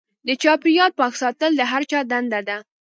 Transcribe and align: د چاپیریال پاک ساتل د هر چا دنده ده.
د 0.27 0.29
چاپیریال 0.41 0.91
پاک 0.99 1.13
ساتل 1.21 1.51
د 1.55 1.61
هر 1.71 1.81
چا 1.91 1.99
دنده 2.11 2.39
ده. 2.47 2.57